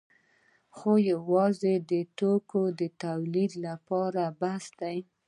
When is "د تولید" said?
2.79-3.51